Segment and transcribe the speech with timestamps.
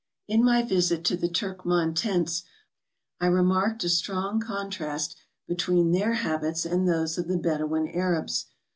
[0.27, 2.41] In my visit to the Turkman tents,
[3.19, 5.15] I remarked a strong contrast
[5.47, 8.47] between their habits and those of the Bedouin Arabs.